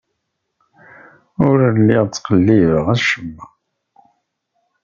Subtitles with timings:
[1.47, 3.45] Ur lliɣ ttqellibeɣ acemma.